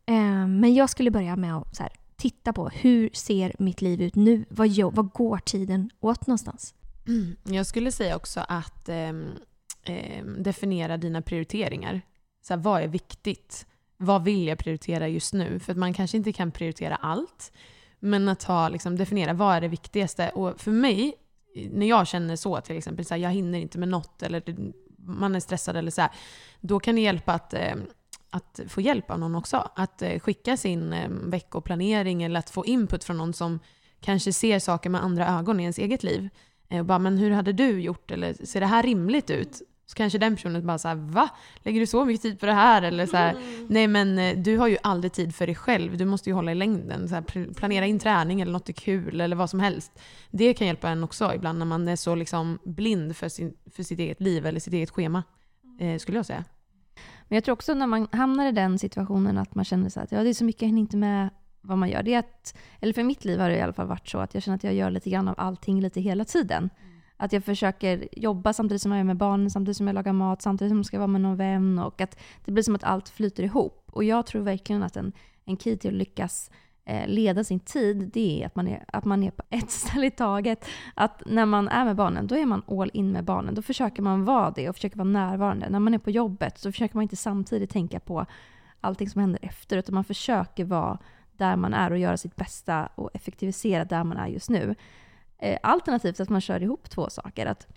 [0.05, 4.15] Eh, men jag skulle börja med att här, titta på hur ser mitt liv ut
[4.15, 4.45] nu?
[4.49, 6.73] Vad, gör, vad går tiden åt någonstans?
[7.07, 7.35] Mm.
[7.43, 9.31] Jag skulle säga också att ehm,
[9.83, 12.01] ehm, definiera dina prioriteringar.
[12.41, 13.65] Så här, vad är viktigt?
[13.97, 15.59] Vad vill jag prioritera just nu?
[15.59, 17.51] För att man kanske inte kan prioritera allt.
[17.99, 20.29] Men att ha, liksom, definiera vad är det viktigaste.
[20.29, 21.13] Och för mig,
[21.71, 24.43] när jag känner så till exempel, så här, jag hinner inte med något eller
[25.05, 26.11] man är stressad eller så här,
[26.61, 27.75] då kan det hjälpa att, eh,
[28.29, 29.69] att få hjälp av någon också.
[29.75, 33.59] Att eh, skicka sin eh, veckoplanering eller att få input från någon som
[34.01, 36.29] kanske ser saker med andra ögon i ens eget liv.
[36.69, 38.11] Eh, Och bara, men hur hade du gjort?
[38.11, 39.61] Eller ser det här rimligt ut?
[39.93, 41.29] Så kanske den personen bara såhär, va?
[41.57, 42.81] Lägger du så mycket tid på det här?
[42.81, 43.35] Eller så här,
[43.67, 45.97] nej men eh, du har ju aldrig tid för dig själv.
[45.97, 47.09] Du måste ju hålla i längden.
[47.09, 49.91] Så här, pl- planera in träning eller något är kul eller vad som helst.
[50.31, 53.83] Det kan hjälpa en också ibland när man är så liksom blind för, sin, för
[53.83, 55.23] sitt eget liv eller sitt eget schema.
[55.79, 56.43] Eh, skulle jag säga.
[57.27, 60.11] Men jag tror också när man hamnar i den situationen att man känner så att
[60.11, 61.29] ja, det är så mycket, jag hinner inte med
[61.61, 62.03] vad man gör.
[62.03, 64.33] Det är att, eller för mitt liv har det i alla fall varit så att
[64.33, 66.69] jag känner att jag gör lite grann av allting lite hela tiden.
[67.17, 70.41] Att jag försöker jobba samtidigt som jag är med barnen, samtidigt som jag lagar mat,
[70.41, 73.09] samtidigt som jag ska vara med någon vän och att det blir som att allt
[73.09, 73.89] flyter ihop.
[73.91, 75.11] Och jag tror verkligen att en,
[75.45, 76.51] en key till att lyckas
[76.85, 80.05] eh, leda sin tid, det är att man är, att man är på ett ställe
[80.05, 80.65] i taget.
[80.93, 83.55] Att när man är med barnen, då är man all in med barnen.
[83.55, 85.69] Då försöker man vara det och försöker vara närvarande.
[85.69, 88.25] När man är på jobbet så försöker man inte samtidigt tänka på
[88.81, 90.99] allting som händer efter, utan man försöker vara
[91.37, 94.75] där man är och göra sitt bästa och effektivisera där man är just nu.
[95.43, 97.45] Eh, alternativt att man kör ihop två saker.
[97.45, 97.67] Att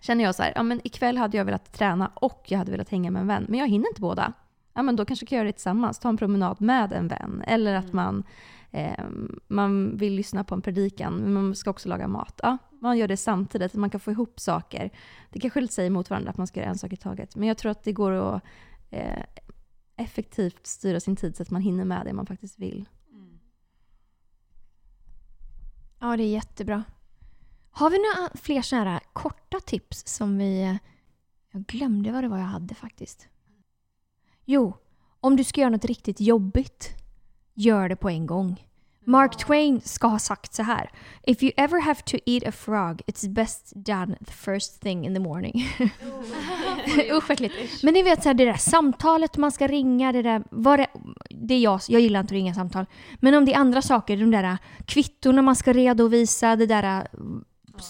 [0.00, 2.88] Känner jag så här, ja men ikväll hade jag velat träna och jag hade velat
[2.88, 4.32] hänga med en vän, men jag hinner inte båda.
[4.74, 7.42] Ja men då kanske jag kan göra det tillsammans, ta en promenad med en vän.
[7.46, 8.24] Eller att man,
[8.70, 9.04] eh,
[9.48, 12.40] man vill lyssna på en predikan, men man ska också laga mat.
[12.42, 14.90] Ja, man gör det samtidigt, man kan få ihop saker.
[15.30, 17.36] Det kanske lite säger emot varandra att man ska göra en sak i taget.
[17.36, 18.42] Men jag tror att det går att
[18.90, 19.24] eh,
[19.96, 22.88] effektivt styra sin tid så att man hinner med det man faktiskt vill.
[25.98, 26.84] Ja, det är jättebra.
[27.70, 30.78] Har vi några fler sådana här korta tips som vi...
[31.50, 33.28] Jag glömde vad det var jag hade faktiskt.
[34.44, 34.76] Jo,
[35.20, 36.88] om du ska göra något riktigt jobbigt,
[37.54, 38.68] gör det på en gång.
[39.04, 40.90] Mark Twain ska ha sagt så här.
[41.22, 45.14] If you ever have to eat a frog, it's best done the first thing in
[45.14, 45.68] the morning.
[47.12, 47.82] Usch äckligt.
[47.82, 50.86] Men ni vet så här, det där samtalet man ska ringa, det där, vad det,
[51.30, 52.86] det är jag, jag gillar inte att ringa samtal.
[53.20, 57.08] Men om det är andra saker, de där kvittorna man ska redovisa, det där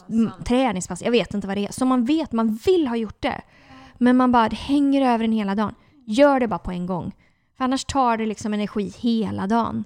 [0.08, 1.72] mm, träningspass, jag vet inte vad det är.
[1.72, 3.40] Som man vet, man vill ha gjort det.
[3.98, 5.74] Men man bara det hänger över en hela dagen.
[6.06, 7.14] Gör det bara på en gång.
[7.56, 9.84] För annars tar det liksom energi hela dagen.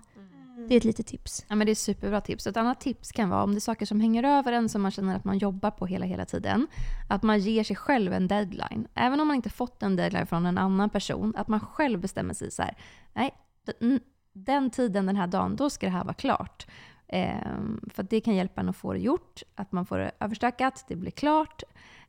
[0.68, 1.44] Det är ett litet tips.
[1.48, 2.46] Ja, men det är superbra tips.
[2.46, 4.90] Ett annat tips kan vara om det är saker som hänger över en som man
[4.90, 6.66] känner att man jobbar på hela, hela tiden.
[7.08, 8.86] Att man ger sig själv en deadline.
[8.94, 11.34] Även om man inte fått en deadline från en annan person.
[11.36, 12.76] Att man själv bestämmer sig så här.
[13.14, 13.34] Nej,
[13.80, 14.00] den-
[14.32, 16.66] den tiden den här dagen, då ska det här vara klart.
[17.08, 19.42] Ehm, för det kan hjälpa en att få det gjort.
[19.54, 21.62] Att man får det överstökat, det blir klart.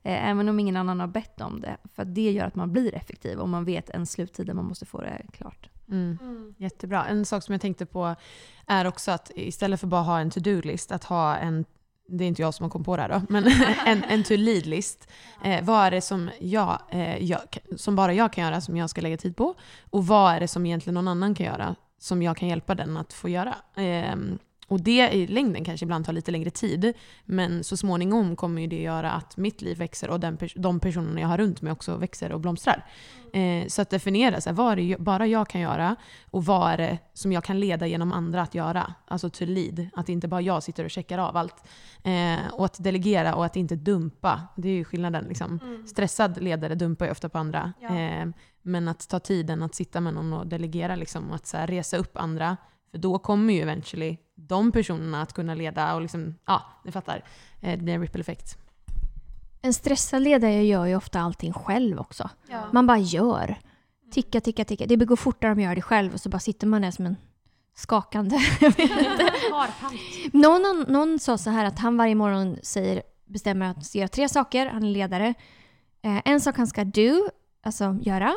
[0.04, 1.78] Eh, även om ingen annan har bett om det.
[1.94, 4.86] För det gör att man blir effektiv och man vet en sluttid där man måste
[4.86, 5.70] få det klart.
[5.94, 6.56] Mm.
[6.58, 7.06] Jättebra.
[7.06, 8.16] En sak som jag tänkte på
[8.68, 11.66] är också att istället för bara ha en to-do-list, att ha en
[12.08, 13.48] det är inte jag som har kommit på det här då, men
[13.86, 15.08] en, en to-lead-list.
[15.44, 17.42] Eh, vad är det som, jag, eh, jag,
[17.78, 19.56] som bara jag kan göra, som jag ska lägga tid på?
[19.90, 22.98] Och vad är det som egentligen någon annan kan göra, som jag kan hjälpa den
[22.98, 23.56] att få göra?
[23.76, 24.16] Eh,
[24.68, 26.94] och det i längden kanske ibland tar lite längre tid,
[27.26, 31.22] men så småningom kommer ju det göra att mitt liv växer och den de personerna
[31.22, 32.86] jag har runt mig också växer och blomstrar.
[33.34, 35.96] Eh, så att definiera, så här, vad är det bara jag kan göra
[36.32, 38.94] och vad är det som jag kan leda genom andra att göra?
[39.08, 41.56] Alltså to lead, att inte bara jag sitter och checkar av allt.
[42.04, 45.26] Eh, och att delegera och att inte dumpa, det är ju skillnaden.
[45.28, 45.60] Liksom.
[45.88, 47.74] Stressad ledare dumpar ju ofta på andra.
[47.82, 48.28] Eh,
[48.64, 51.68] men att ta tiden att sitta med någon och delegera, liksom, och att så här,
[51.68, 52.58] resa upp andra.
[52.92, 57.24] För då kommer ju eventually de personerna att kunna leda och liksom, ja, ni fattar.
[57.62, 58.58] Eh, det blir en ripple effekt.
[59.62, 62.30] En stressad ledare gör ju ofta allting själv också.
[62.72, 63.60] Man bara gör.
[64.12, 64.86] Ticka, ticka, ticka.
[64.86, 67.06] Det går fortare om man gör det själv och så bara sitter man där som
[67.06, 67.16] en
[67.76, 68.40] skakande.
[68.62, 73.98] Jag någon, någon sa så här att han varje morgon säger, bestämmer att han ska
[73.98, 74.66] göra tre saker.
[74.66, 75.34] Han är ledare.
[76.02, 77.30] Eh, en sak han ska do,
[77.64, 78.36] alltså göra.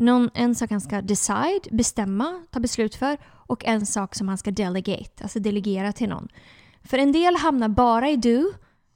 [0.00, 3.18] Någon, en sak han ska decide, bestämma, ta beslut för.
[3.26, 6.28] Och en sak som han ska delegate, alltså delegera till någon.
[6.82, 8.52] För en del hamnar bara i do.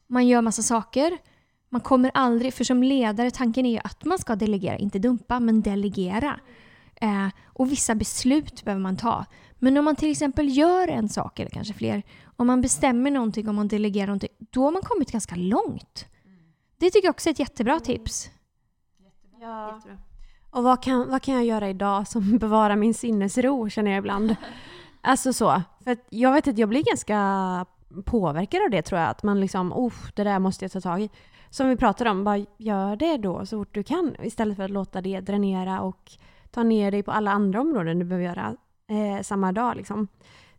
[0.07, 1.19] Man gör massa saker.
[1.69, 5.41] Man kommer aldrig, för som ledare, tanken är ju att man ska delegera, inte dumpa,
[5.41, 6.41] men delegera.
[6.95, 9.25] Eh, och vissa beslut behöver man ta.
[9.59, 12.03] Men om man till exempel gör en sak, eller kanske fler,
[12.37, 16.07] om man bestämmer någonting, om man delegerar någonting, då har man kommit ganska långt.
[16.79, 18.31] Det tycker jag också är ett jättebra tips.
[19.41, 19.81] Ja.
[20.55, 24.37] Och vad kan, vad kan jag göra idag som bevarar min sinnesro känner jag ibland.
[25.01, 25.63] Alltså så.
[25.85, 27.67] För att jag vet att jag blir ganska
[28.05, 29.11] påverkad av det tror jag.
[29.11, 31.11] Att man liksom, oh, det där måste jag ta tag i.
[31.51, 34.17] Som vi pratade om, bara gör det då så fort du kan.
[34.23, 36.13] Istället för att låta det dränera och
[36.51, 38.57] ta ner dig på alla andra områden du behöver göra
[38.89, 39.77] eh, samma dag.
[39.77, 40.09] Liksom.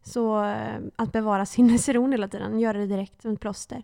[0.04, 3.84] Så eh, att bevara sinnesron hela tiden, göra det direkt som ett plåster.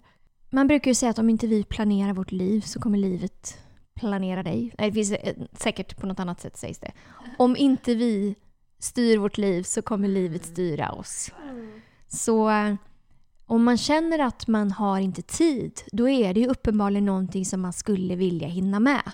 [0.49, 3.57] Man brukar ju säga att om inte vi planerar vårt liv så kommer livet
[4.01, 4.73] planera dig.
[4.77, 6.91] Nej, Det finns eh, säkert på något annat sätt sägs det.
[7.37, 8.35] Om inte vi
[8.79, 11.31] styr vårt liv så kommer livet styra oss.
[12.07, 12.75] Så eh,
[13.45, 17.61] om man känner att man har inte tid, då är det ju uppenbarligen någonting som
[17.61, 19.11] man skulle vilja hinna med.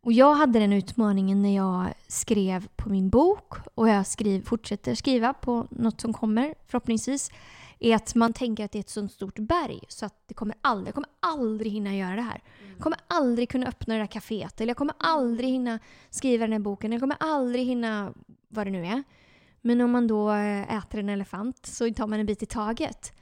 [0.00, 4.94] Och jag hade den utmaningen när jag skrev på min bok och jag skriv, fortsätter
[4.94, 7.30] skriva på något som kommer förhoppningsvis
[7.82, 10.56] är att man tänker att det är ett sånt stort berg så att det kommer
[10.60, 12.42] aldrig, jag kommer aldrig hinna göra det här.
[12.74, 15.78] Jag kommer aldrig kunna öppna det där kaféet eller jag kommer aldrig hinna
[16.10, 16.92] skriva den här boken.
[16.92, 18.14] Jag kommer aldrig hinna
[18.48, 19.02] vad det nu är.
[19.60, 23.12] Men om man då eh, äter en elefant så tar man en bit i taget.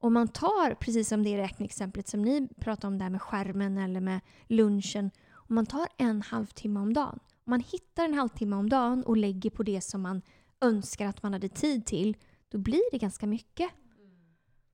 [0.00, 4.00] Om man tar, precis som det räkneexemplet som ni pratade om där med skärmen eller
[4.00, 5.10] med lunchen.
[5.32, 7.18] Om man tar en halvtimme om dagen.
[7.44, 10.22] Om man hittar en halvtimme om dagen och lägger på det som man
[10.60, 12.16] önskar att man hade tid till.
[12.48, 13.70] då blir det ganska mycket.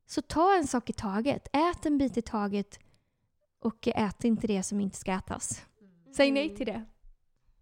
[0.06, 1.48] Så ta en sak i taget.
[1.52, 2.78] Ät en bit i taget
[3.60, 5.66] och ät inte det som inte ska ätas.
[6.16, 6.72] Säg nej till det.
[6.72, 6.86] Mm.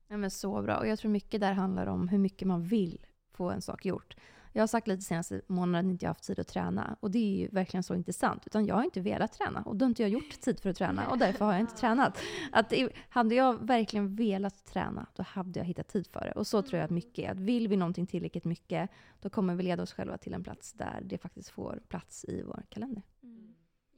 [0.08, 0.76] Ja, men så bra.
[0.76, 4.16] Och jag tror mycket där handlar om hur mycket man vill få en sak gjort.
[4.52, 6.96] Jag har sagt lite senaste månaden att jag inte haft tid att träna.
[7.00, 8.42] Och det är ju verkligen så inte sant.
[8.46, 9.62] Utan jag har inte velat träna.
[9.62, 11.08] Och då har inte jag gjort tid för att träna.
[11.08, 12.18] Och därför har jag inte tränat.
[12.52, 12.72] Att
[13.08, 16.32] hade jag verkligen velat träna, då hade jag hittat tid för det.
[16.32, 17.30] Och så tror jag att mycket är.
[17.30, 20.72] Att vill vi någonting tillräckligt mycket, då kommer vi leda oss själva till en plats
[20.72, 23.02] där det faktiskt får plats i vår kalender.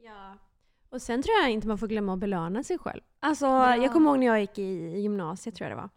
[0.04, 0.38] Ja.
[0.88, 3.00] Och sen tror jag inte man får glömma att belöna sig själv.
[3.20, 5.90] Alltså, jag kommer ihåg när jag gick i gymnasiet, tror jag det var.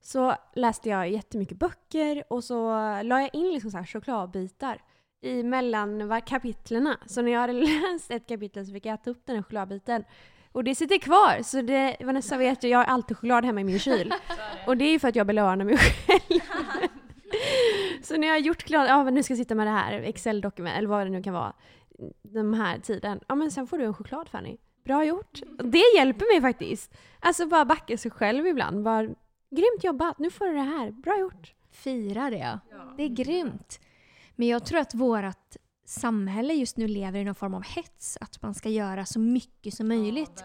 [0.00, 2.70] Så läste jag jättemycket böcker och så
[3.02, 4.82] la jag in liksom så här chokladbitar
[5.20, 6.98] i mellan kapitlerna.
[7.06, 7.52] Så när jag hade
[7.92, 10.04] läst ett kapitel så fick jag äta upp den här chokladbiten.
[10.52, 13.64] Och det sitter kvar, så det, Vanessa vet ju, jag har alltid choklad hemma i
[13.64, 14.14] min kyl.
[14.66, 16.40] Och det är ju för att jag belönar mig själv.
[18.02, 19.92] så när jag har gjort klart, ja men nu ska jag sitta med det här
[19.92, 21.52] Excel-dokument, eller vad det nu kan vara,
[22.22, 23.20] den här tiden.
[23.28, 24.56] Ja men sen får du en choklad Fanny.
[24.84, 25.40] Bra gjort.
[25.64, 26.94] Det hjälper mig faktiskt.
[27.20, 28.82] Alltså bara backa sig själv ibland.
[28.82, 29.08] Bara,
[29.50, 30.90] Grymt jobbat, nu får du det här.
[30.90, 31.54] Bra gjort.
[31.70, 32.60] Fira det.
[32.96, 33.80] Det är grymt.
[34.36, 38.18] Men jag tror att vårt samhälle just nu lever i någon form av hets.
[38.20, 40.44] Att man ska göra så mycket som möjligt.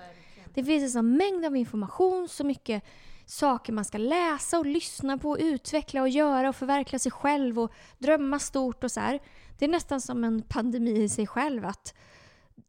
[0.54, 2.84] det finns en sån mängd av information, så mycket
[3.26, 7.74] saker man ska läsa och lyssna på, utveckla och göra och förverkliga sig själv och
[7.98, 9.20] drömma stort och så här.
[9.58, 11.94] Det är nästan som en pandemi i sig själv att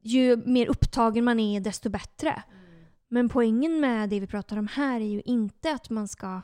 [0.02, 2.42] ju mer upptagen man är desto bättre.
[3.08, 6.42] Men poängen med det vi pratar om här är ju inte att man ska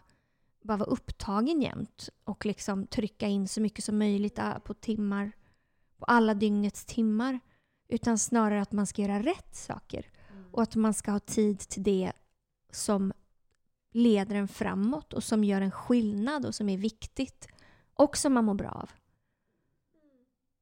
[0.62, 5.32] bara vara upptagen jämt och liksom trycka in så mycket som möjligt äh, på timmar,
[5.98, 7.40] på alla dygnets timmar.
[7.88, 10.06] Utan snarare att man ska göra rätt saker.
[10.52, 12.12] Och att man ska ha tid till det
[12.70, 13.12] som
[13.92, 17.48] leder en framåt och som gör en skillnad och som är viktigt.
[17.94, 18.90] Och som man mår bra av.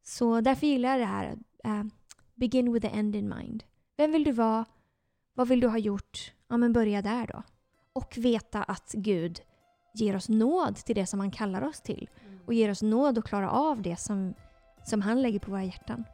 [0.02, 1.38] Så därför gillar jag det här.
[1.64, 1.84] äh,
[2.34, 3.64] begin with the end in mind.
[3.96, 4.64] Vem vill du vara?
[5.34, 6.32] Vad vill du ha gjort?
[6.48, 7.42] Ja, men börja där då.
[7.92, 9.40] Och veta att Gud
[9.94, 12.08] ger oss nåd till det som han kallar oss till.
[12.46, 14.34] Och ger oss nåd att klara av det som,
[14.84, 16.04] som han lägger på våra hjärtan.